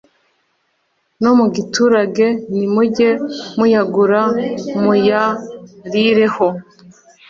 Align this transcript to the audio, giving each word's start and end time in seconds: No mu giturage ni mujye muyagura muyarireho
No 1.23 1.31
mu 1.37 1.45
giturage 1.55 2.25
ni 2.55 2.65
mujye 2.73 3.09
muyagura 3.57 4.21
muyarireho 4.81 6.47